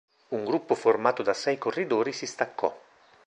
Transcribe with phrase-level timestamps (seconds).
[0.29, 2.75] Un gruppo formato da sei corridori si staccò.